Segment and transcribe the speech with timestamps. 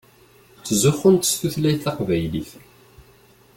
[0.59, 2.51] Ttzuxxunt s tutlayt taqbaylit.